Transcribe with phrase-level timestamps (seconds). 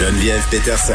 [0.00, 0.94] Geneviève Peterson.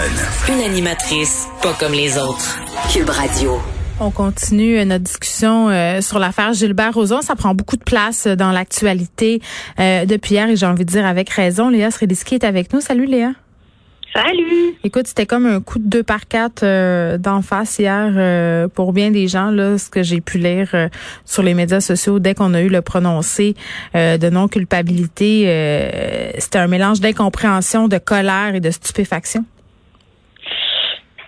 [0.52, 2.60] Une animatrice pas comme les autres.
[2.92, 3.60] Cube Radio.
[4.00, 7.22] On continue notre discussion euh, sur l'affaire Gilbert Rozon.
[7.22, 9.44] Ça prend beaucoup de place dans l'actualité
[9.80, 11.70] euh, depuis hier et j'ai envie de dire avec raison.
[11.70, 12.82] Léa Srediski est avec nous.
[12.82, 13.34] Salut Léa.
[14.16, 14.76] Salut.
[14.86, 18.94] Écoute, c'était comme un coup de deux par quatre euh, d'en face hier euh, pour
[18.94, 19.52] bien des gens.
[19.52, 20.88] Là, ce que j'ai pu lire euh,
[21.26, 23.56] sur les médias sociaux dès qu'on a eu le prononcé
[23.94, 25.44] de non culpabilité,
[26.38, 29.44] c'était un mélange d'incompréhension, de colère et de stupéfaction.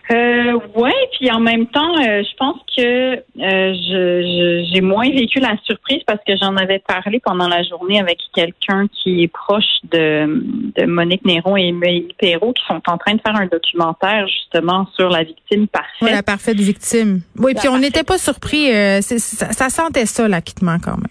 [0.10, 5.40] Euh, ouais, puis en même temps, euh, je pense que euh, je, j'ai moins vécu
[5.40, 9.66] la surprise parce que j'en avais parlé pendant la journée avec quelqu'un qui est proche
[9.92, 10.44] de,
[10.78, 14.88] de Monique Néron et Émilie Perrault qui sont en train de faire un documentaire justement
[14.96, 16.02] sur la victime parfaite.
[16.02, 17.22] Oui, la parfaite victime.
[17.38, 18.72] Oui, puis on n'était pas surpris.
[18.72, 21.08] Euh, ça, ça sentait ça l'acquittement quand même.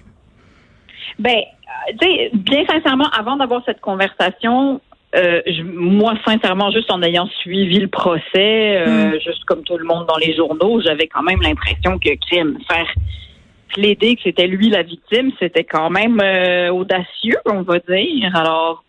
[1.18, 1.42] Ben,
[2.00, 4.80] tu sais, bien sincèrement, avant d'avoir cette conversation,
[5.14, 9.20] euh, moi, sincèrement, juste en ayant suivi le procès, euh, hmm.
[9.20, 12.86] juste comme tout le monde dans les journaux, j'avais quand même l'impression que crime, faire
[13.72, 18.34] plaider que c'était lui la victime, c'était quand même euh, audacieux, on va dire.
[18.34, 18.84] Alors,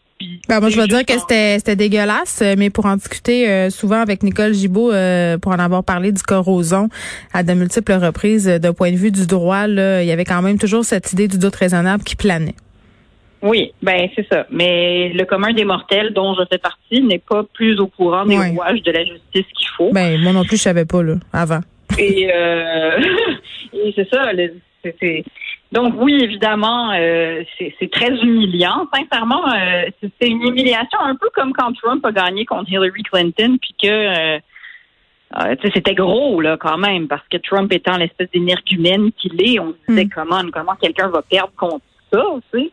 [0.49, 4.23] ben, moi, je vais dire que c'était c'était dégueulasse, mais pour en discuter souvent avec
[4.23, 4.91] Nicole Gibault,
[5.43, 6.89] pour en avoir parlé du corrosion
[7.33, 10.41] à de multiples reprises, d'un point de vue du droit, là, il y avait quand
[10.41, 12.55] même toujours cette idée du doute raisonnable qui planait.
[13.47, 14.45] Oui, ben c'est ça.
[14.51, 18.37] Mais le commun des mortels dont je fais partie n'est pas plus au courant des
[18.37, 19.91] rouages de la justice qu'il faut.
[19.91, 21.61] Ben moi non plus je savais pas là avant.
[21.97, 22.99] Et, euh,
[23.73, 24.31] et c'est ça.
[24.99, 25.23] C'est,
[25.71, 28.87] donc oui, évidemment, euh, c'est très humiliant.
[28.93, 33.57] Sincèrement, euh, c'est une humiliation un peu comme quand Trump a gagné contre Hillary Clinton,
[33.61, 34.39] puis que euh,
[35.41, 39.73] euh c'était gros là quand même, parce que Trump étant l'espèce d'énergumène qu'il est, on
[39.73, 40.09] se disait hmm.
[40.15, 42.71] comment comment quelqu'un va perdre contre ça, tu sais?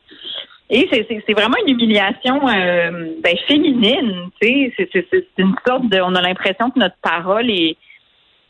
[0.70, 4.88] Et c'est vraiment une humiliation euh, ben, féminine, tu sais.
[5.10, 7.76] C'est une sorte de, on a l'impression que notre parole est,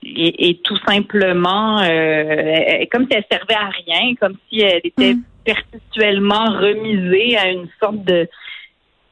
[0.04, 5.22] est, tout simplement euh, comme si elle servait à rien, comme si elle était mm.
[5.44, 8.28] perpétuellement remisée à une sorte de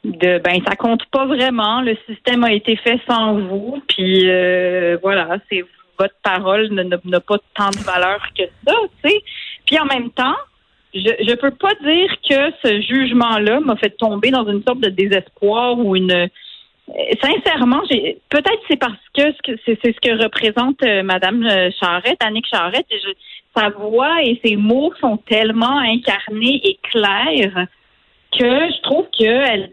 [0.04, 1.80] de ben ça compte pas vraiment.
[1.80, 5.64] Le système a été fait sans vous, puis euh, voilà, c'est
[5.98, 9.22] votre parole n'a pas tant de valeur que ça, tu sais.
[9.66, 10.34] Puis en même temps,
[10.94, 14.90] je ne peux pas dire que ce jugement-là m'a fait tomber dans une sorte de
[14.90, 16.28] désespoir ou une
[16.88, 19.22] euh, sincèrement, j'ai peut-être c'est parce que
[19.64, 22.98] c'est ce que représente euh, Madame euh, Charrette, Annick Charrette, et
[23.56, 27.66] sa voix et ses mots sont tellement incarnés et clairs
[28.38, 29.70] que je trouve qu'elle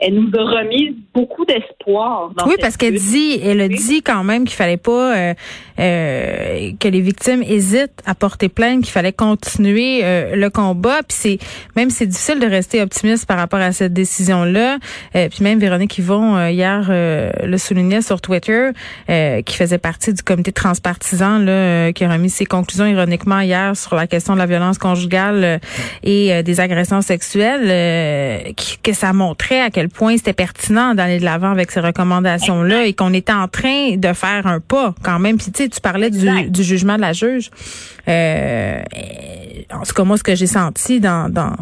[0.00, 2.30] elle nous a remis beaucoup d'espoir.
[2.46, 5.34] Oui, parce qu'elle dit, elle a dit quand même qu'il fallait pas euh,
[5.78, 11.00] euh, que les victimes hésitent à porter plainte, qu'il fallait continuer euh, le combat.
[11.08, 11.38] Puis c'est
[11.76, 14.78] même c'est difficile de rester optimiste par rapport à cette décision là.
[15.12, 18.70] puis même Véronique Yvon hier le soulignait sur Twitter,
[19.06, 23.94] qui faisait partie du comité transpartisan là, qui a remis ses conclusions ironiquement hier sur
[23.94, 25.60] la question de la violence conjugale
[26.02, 31.24] et des agressions sexuelles euh, que ça montrait à quel point c'était pertinent d'aller de
[31.24, 35.36] l'avant avec ces recommandations-là et qu'on était en train de faire un pas quand même.
[35.36, 37.50] Puis tu sais, tu parlais du, jugement de la juge.
[38.08, 38.82] Euh,
[39.72, 41.56] en tout cas, moi, ce que j'ai senti dans, dans,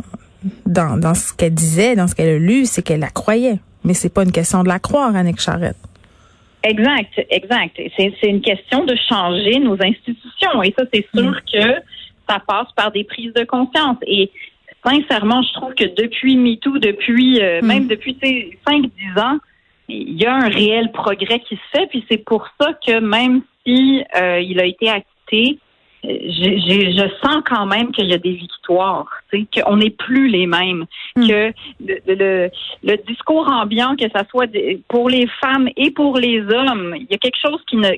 [0.67, 3.59] dans, dans ce qu'elle disait, dans ce qu'elle a lu, c'est qu'elle la croyait.
[3.85, 5.77] Mais c'est pas une question de la croire, Annick Charrette.
[6.65, 7.81] Exact, exact.
[7.97, 10.63] C'est une question de changer nos institutions.
[10.63, 11.41] Et ça, c'est sûr mm.
[11.53, 11.75] que
[12.29, 13.97] ça passe par des prises de conscience.
[14.07, 14.31] Et
[14.85, 17.67] sincèrement, je trouve que depuis MeToo, depuis euh, hmm.
[17.67, 18.17] même depuis
[18.67, 19.39] 5-10 ans,
[19.89, 21.87] il y a un réel progrès qui se fait.
[21.89, 25.59] Puis c'est pour ça que même si euh, il a été acquitté,
[26.05, 29.07] euh, je sens quand même qu'il y a des victoires,
[29.55, 31.29] qu'on n'est plus les mêmes, hmm.
[31.29, 32.51] que le,
[32.83, 34.51] le, discours ambiant, que ça soit
[34.89, 37.91] pour les femmes et pour les hommes, il y a quelque chose qui ne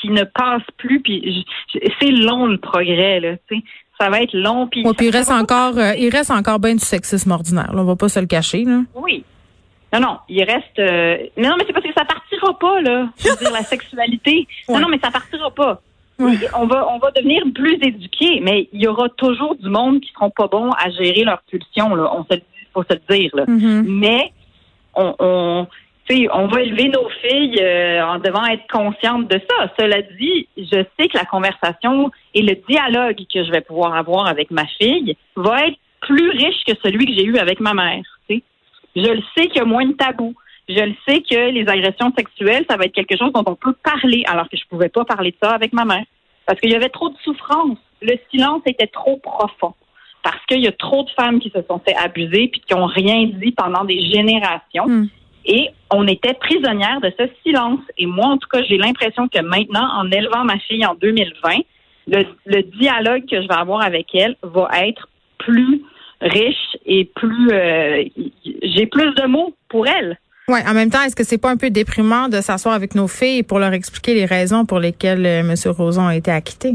[0.00, 1.00] qui, ne passe plus.
[1.00, 1.44] Puis
[2.00, 3.34] c'est long le progrès là.
[3.50, 3.62] sais
[4.00, 4.66] ça va être long.
[4.66, 7.72] Puis, il reste encore, euh, il reste encore bien du sexisme ordinaire.
[7.74, 8.64] Là, on va pas se le cacher.
[8.64, 8.80] Là.
[8.94, 9.24] Oui.
[9.92, 10.78] Non, non, il reste.
[10.78, 13.08] Euh, mais non, mais c'est parce que ça partira pas là.
[13.18, 14.46] Je veux dire la sexualité.
[14.68, 15.82] Non, non, mais ça partira pas.
[16.18, 20.12] On va, on va devenir plus éduqués, mais il y aura toujours du monde qui
[20.12, 21.94] seront pas bons à gérer leurs pulsions.
[21.94, 22.10] Là.
[22.14, 22.38] On se,
[22.74, 23.30] faut se le dire.
[23.34, 23.46] Là.
[23.46, 23.84] Mm-hmm.
[23.86, 24.32] Mais
[24.94, 25.66] on, on
[26.32, 29.72] on va élever nos filles euh, en devant être conscientes de ça.
[29.78, 34.26] Cela dit, je sais que la conversation et le dialogue que je vais pouvoir avoir
[34.26, 38.02] avec ma fille va être plus riche que celui que j'ai eu avec ma mère.
[38.96, 40.34] Je le sais qu'il y a moins de tabous.
[40.68, 43.74] Je le sais que les agressions sexuelles, ça va être quelque chose dont on peut
[43.82, 46.04] parler, alors que je pouvais pas parler de ça avec ma mère.
[46.46, 47.78] Parce qu'il y avait trop de souffrance.
[48.02, 49.74] Le silence était trop profond.
[50.22, 52.86] Parce qu'il y a trop de femmes qui se sont fait abuser puis qui ont
[52.86, 54.86] rien dit pendant des générations.
[54.86, 55.08] Hmm.
[55.52, 57.80] Et on était prisonnière de ce silence.
[57.98, 61.50] Et moi, en tout cas, j'ai l'impression que maintenant, en élevant ma fille en 2020,
[62.06, 65.08] le, le dialogue que je vais avoir avec elle va être
[65.38, 65.82] plus
[66.20, 68.04] riche et plus euh,
[68.62, 70.18] j'ai plus de mots pour elle.
[70.48, 73.08] Ouais, en même temps, est-ce que c'est pas un peu déprimant de s'asseoir avec nos
[73.08, 75.54] filles pour leur expliquer les raisons pour lesquelles euh, M.
[75.66, 76.74] Roson a été acquitté?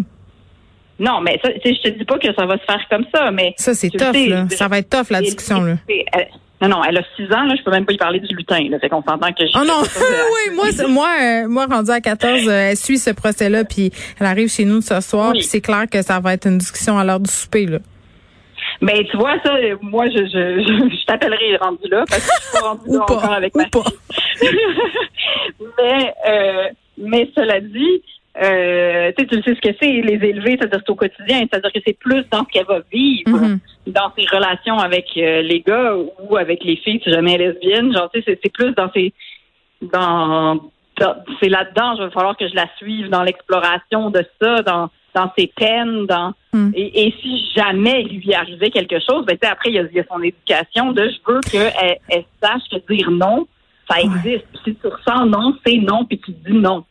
[0.99, 3.53] Non, mais ça, je te dis pas que ça va se faire comme ça, mais
[3.57, 4.47] ça c'est tough, là.
[4.49, 5.75] Ça va être tough la discussion là.
[6.61, 8.65] Non, non, elle a six ans, là, je peux même pas y parler du lutin,
[8.69, 8.79] là.
[8.79, 12.47] Fait qu'on s'entend que je Oh non, oui, moi, moi, euh, moi, rendue à 14,
[12.47, 15.85] euh, elle suit ce procès-là, puis elle arrive chez nous ce soir, puis c'est clair
[15.91, 17.79] que ça va être une discussion à l'heure du souper, là.
[18.81, 22.47] Mais ben, tu vois, ça, moi, je, je, je, t'appellerai rendu là, parce que je
[22.47, 23.65] suis pas rendue là encore avec ma
[25.77, 28.01] mais, euh, mais cela dit,
[28.41, 31.97] euh, tu sais ce que c'est, les élever, c'est-à-dire c'est au quotidien, c'est-à-dire que c'est
[31.97, 33.59] plus dans ce qu'elle va vivre, mm-hmm.
[33.87, 37.53] dans ses relations avec euh, les gars ou avec les filles, si jamais elle est
[37.53, 37.93] lesbienne.
[37.93, 39.13] Genre, tu sais, c'est plus dans ses,
[39.81, 40.59] dans,
[41.39, 45.31] c'est là-dedans, il va falloir que je la suive dans l'exploration de ça, dans dans
[45.37, 46.71] ses peines, dans mm.
[46.75, 49.99] et, si jamais il lui arrivait quelque chose, ben après il y, a, il y
[50.01, 51.71] a son éducation de je veux qu'elle
[52.09, 53.47] elle sache que dire non,
[53.89, 54.45] ça existe.
[54.65, 56.83] Si tu ressens non, c'est non, puis tu dis non.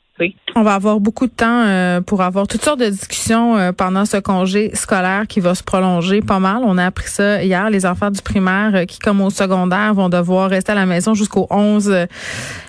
[0.54, 4.04] On va avoir beaucoup de temps euh, pour avoir toutes sortes de discussions euh, pendant
[4.04, 6.62] ce congé scolaire qui va se prolonger pas mal.
[6.64, 7.68] On a appris ça hier.
[7.70, 11.14] Les enfants du primaire euh, qui, comme au secondaire, vont devoir rester à la maison
[11.14, 12.06] jusqu'au 11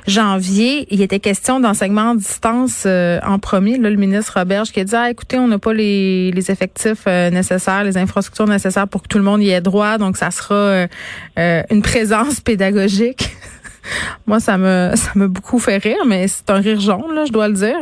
[0.07, 0.87] janvier.
[0.89, 3.77] Il était question d'enseignement à distance en premier.
[3.77, 7.05] Là, le ministre Roberge qui a dit, ah, écoutez, on n'a pas les, les effectifs
[7.05, 9.99] nécessaires, les infrastructures nécessaires pour que tout le monde y ait droit.
[9.99, 10.87] Donc, ça sera
[11.37, 13.24] une présence pédagogique.
[14.27, 17.31] Moi, ça me ça m'a beaucoup fait rire, mais c'est un rire jaune, là, je
[17.31, 17.77] dois le dire.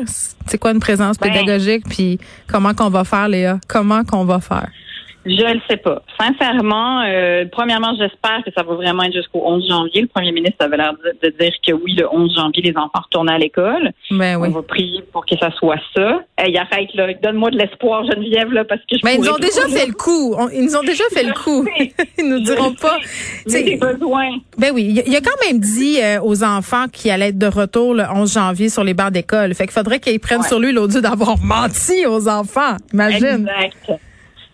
[0.48, 3.60] C'est quoi une présence ben, pédagogique, puis comment qu'on va faire, Léa?
[3.68, 4.70] Comment qu'on va faire?
[5.26, 6.02] Je ne sais pas.
[6.20, 10.02] Sincèrement, euh, premièrement, j'espère que ça va vraiment être jusqu'au 11 janvier.
[10.02, 13.30] Le premier ministre avait l'air de, dire que oui, le 11 janvier, les enfants retournent
[13.30, 13.92] à l'école.
[14.12, 14.50] Ben oui.
[14.50, 16.20] On va prier pour que ça soit ça.
[16.38, 17.08] Hey, arrête, là.
[17.22, 19.94] Donne-moi de l'espoir, Geneviève, là, parce que je Mais ben, ils ont déjà fait le
[19.94, 20.36] coup.
[20.54, 21.66] ils nous ont déjà fait le coup.
[22.18, 22.98] ils nous diront pas.
[23.48, 24.30] J'ai besoin.
[24.58, 25.02] Ben oui.
[25.06, 28.34] Il a quand même dit euh, aux enfants qu'il allait être de retour le 11
[28.34, 29.54] janvier sur les bancs d'école.
[29.54, 32.76] Fait qu'il faudrait qu'ils prennent sur lui l'odieux d'avoir menti aux enfants.
[32.94, 33.50] Imagine.
[33.64, 34.02] Exact.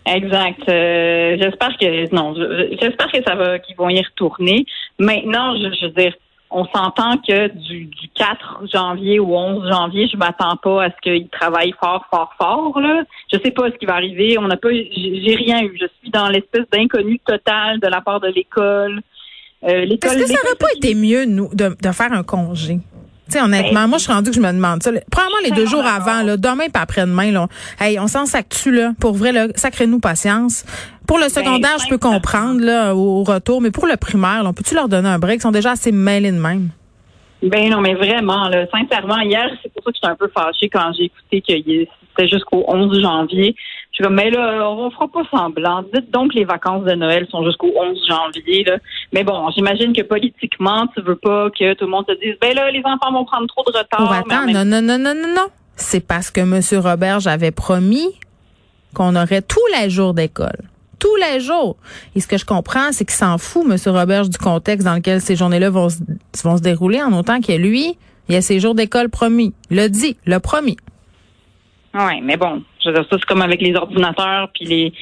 [0.06, 0.68] Exact.
[0.68, 4.64] Euh, j'espère que non, j'espère que ça va qu'ils vont y retourner.
[4.98, 6.14] Maintenant, je, veux dire,
[6.50, 10.96] on s'entend que du, du 4 janvier au 11 janvier, je m'attends pas à ce
[11.02, 12.80] qu'ils travaillent fort, fort, fort.
[12.80, 13.02] Là.
[13.32, 14.38] Je sais pas ce qui va arriver.
[14.38, 15.76] On n'a pas, j'ai rien eu.
[15.80, 19.02] Je suis dans l'espèce d'inconnu total de la part de l'école.
[19.64, 22.78] Euh, Est-ce que ça n'aurait pas été mieux nous de, de faire un congé?
[23.38, 24.90] Sais, honnêtement, moi, je suis rendu que je me demande ça.
[25.10, 27.48] Probablement les deux jours avant, là, demain pas après-demain, là.
[27.80, 28.92] Hey, on s'en s'actue, là.
[29.00, 30.64] Pour vrai, là, sacrez-nous patience.
[31.06, 34.52] Pour le ben, secondaire, je peux comprendre, là, au retour, mais pour le primaire, on
[34.52, 35.40] peut-tu leur donner un break?
[35.40, 36.70] Ils sont déjà assez mêlés de même.
[37.42, 40.68] Ben non, mais vraiment, là, sincèrement, hier, c'est pour ça que j'étais un peu fâchée
[40.68, 43.54] quand j'ai écouté que c'était jusqu'au 11 janvier.
[43.90, 45.82] Je suis comme, mais là, on fera pas semblant.
[45.92, 48.64] Dites donc que les vacances de Noël sont jusqu'au 11 janvier.
[48.64, 48.76] Là.
[49.12, 52.54] Mais bon, j'imagine que politiquement, tu veux pas que tout le monde te dise, ben
[52.54, 54.00] là, les enfants vont prendre trop de retard.
[54.00, 55.46] Oh, attends, non, non, non, non, non, non.
[55.74, 56.60] C'est parce que M.
[56.80, 58.08] Robert, j'avais promis
[58.94, 60.70] qu'on aurait tous les jours d'école
[61.00, 61.76] tous les jours.
[62.14, 63.76] Et ce que je comprends, c'est qu'il s'en fout, M.
[63.92, 65.88] Roberge, du contexte dans lequel ces journées-là vont,
[66.44, 67.96] vont se dérouler, en autant que lui,
[68.28, 69.52] il y a ses jours d'école promis.
[69.70, 70.76] Le dit, le promis.
[71.94, 74.92] Oui, mais bon, je veux dire, ça, c'est comme avec les ordinateurs, puis les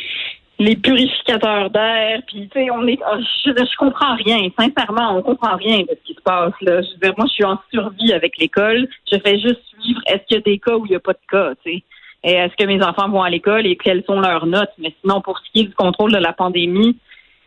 [0.60, 5.22] les purificateurs d'air, puis tu sais, on est, oh, je, je, comprends rien, sincèrement, on
[5.22, 6.82] comprend rien de ce qui se passe là.
[6.82, 8.88] Je veux dire, moi, je suis en survie avec l'école.
[9.10, 10.00] Je fais juste suivre.
[10.06, 11.82] Est-ce qu'il y a des cas où il n'y a pas de cas, tu sais?
[12.24, 14.72] Et est-ce que mes enfants vont à l'école et quelles sont leurs notes?
[14.78, 16.96] Mais sinon, pour ce qui est du contrôle de la pandémie,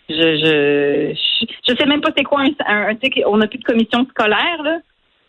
[0.10, 2.96] je je je, sais même pas c'est quoi un, un,
[3.26, 4.78] on n'a plus de commission scolaire là.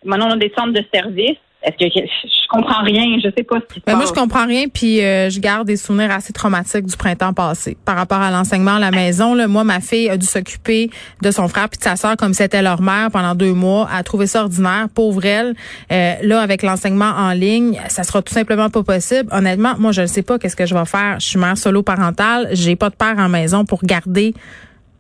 [0.04, 1.38] Maintenant, on a des centres de services.
[1.64, 4.46] Est-ce que je, comprends rien, je sais pas ce qui se ben Moi, je comprends
[4.46, 8.30] rien, puis euh, je garde des souvenirs assez traumatiques du printemps passé par rapport à
[8.30, 9.34] l'enseignement à la maison.
[9.34, 10.90] Là, moi, ma fille a dû s'occuper
[11.22, 13.88] de son frère puis de sa sœur comme c'était leur mère pendant deux mois.
[13.92, 15.54] Elle a trouvé ça ordinaire, pauvre elle.
[15.92, 19.28] Euh, là, avec l'enseignement en ligne, ça sera tout simplement pas possible.
[19.32, 21.20] Honnêtement, moi, je ne sais pas qu'est-ce que je vais faire.
[21.20, 24.34] Je suis mère solo parentale, j'ai pas de père en maison pour garder,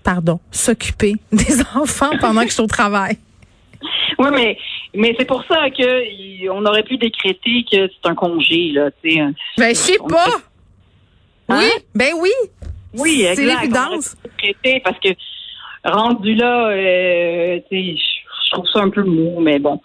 [0.04, 3.18] pardon, s'occuper des enfants pendant que je suis au travail.
[4.18, 4.56] Oui, mais
[4.94, 9.10] mais c'est pour ça que on aurait pu décréter que c'est un congé là, tu
[9.10, 9.20] sais.
[9.56, 10.26] Ben je sais pas.
[11.48, 11.58] Hein?
[11.58, 12.30] Oui, ben oui.
[12.94, 14.16] Oui, c'est l'évidence.
[14.84, 15.08] Parce que
[15.84, 19.80] rendu là, euh, je trouve ça un peu mou, mais bon.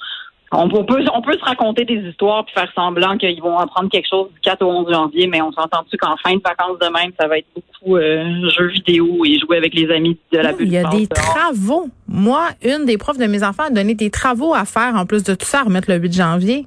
[0.51, 4.07] on peut, on peut se raconter des histoires puis faire semblant qu'ils vont apprendre quelque
[4.09, 7.11] chose du 4 au 11 janvier, mais on s'entend-tu qu'en fin de vacances de même,
[7.19, 10.67] ça va être beaucoup euh, jeux vidéo et jouer avec les amis de la bulle.
[10.67, 11.89] Il y a des travaux.
[12.17, 15.23] Moi, une des profs de mes enfants a donné des travaux à faire en plus
[15.23, 16.65] de tout ça, à remettre le 8 janvier.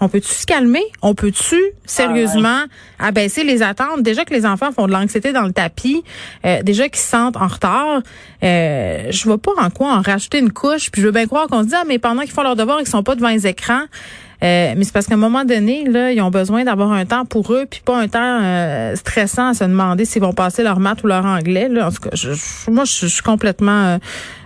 [0.00, 0.82] On peut-tu se calmer?
[1.02, 2.64] On peut-tu sérieusement
[3.00, 4.02] ah, abaisser les attentes?
[4.02, 6.04] Déjà que les enfants font de l'anxiété dans le tapis,
[6.46, 8.00] euh, déjà qu'ils se sentent en retard,
[8.44, 10.90] euh, je vois pas en quoi en rajouter une couche.
[10.92, 12.80] Puis je veux bien croire qu'on se dit, ah, mais pendant qu'ils font leur devoir,
[12.80, 13.82] ils sont pas devant les écrans.
[14.42, 17.24] Euh, mais c'est parce qu'à un moment donné, là, ils ont besoin d'avoir un temps
[17.24, 20.80] pour eux, puis pas un temps euh, stressant à se demander s'ils vont passer leur
[20.80, 21.68] maths ou leur anglais.
[21.68, 21.88] Là.
[21.88, 22.30] En tout cas, je,
[22.68, 23.98] moi, je, suis complètement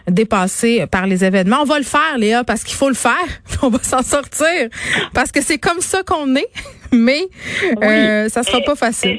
[0.08, 1.62] dépassée par les événements.
[1.62, 3.12] On va le faire, Léa, parce qu'il faut le faire.
[3.62, 4.68] On va s'en sortir,
[5.12, 6.48] parce que c'est comme ça qu'on est.
[6.92, 7.28] Mais
[7.82, 9.18] euh, ça sera pas facile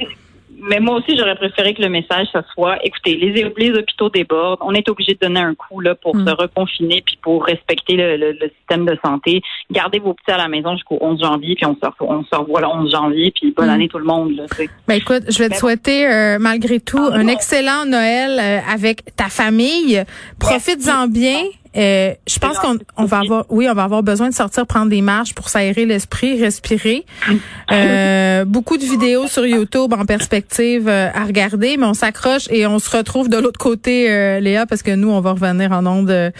[0.60, 4.60] mais moi aussi, j'aurais préféré que le message, ça soit, écoutez, les, les hôpitaux débordent,
[4.62, 6.28] on est obligé de donner un coup là pour mm.
[6.28, 9.42] se reconfiner puis pour respecter le, système de santé.
[9.72, 12.62] Gardez vos petits à la maison jusqu'au 11 janvier, puis on se, on se revoit
[12.62, 13.72] le 11 janvier, puis bonne mm.
[13.72, 14.36] année tout le monde.
[14.36, 14.46] Là,
[14.88, 19.30] ben écoute, je vais te souhaiter euh, malgré tout un excellent Noël euh, avec ta
[19.30, 20.04] famille.
[20.40, 21.44] Profites-en bien.
[21.78, 24.90] Euh, je pense qu'on on va avoir, oui, on va avoir besoin de sortir prendre
[24.90, 27.06] des marches pour s'aérer l'esprit, respirer.
[27.70, 32.66] Euh, beaucoup de vidéos sur YouTube en perspective euh, à regarder, mais on s'accroche et
[32.66, 34.08] on se retrouve de l'autre côté,
[34.40, 36.32] Léa, parce que nous, on va revenir en ondes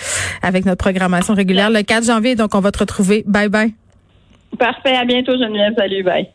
[0.42, 2.36] avec notre programmation régulière le 4 janvier.
[2.36, 3.24] Donc, on va te retrouver.
[3.28, 3.74] Bye bye.
[4.58, 4.96] Parfait.
[4.96, 5.74] À bientôt, Geneviève.
[5.78, 6.04] Salut.
[6.04, 6.28] Bye.